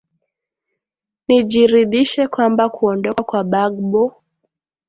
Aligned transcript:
nijiridhishe 1.27 2.27
kwamba 2.27 2.69
kuondoka 2.75 3.23
kwa 3.23 3.43
bagbo 3.51 4.03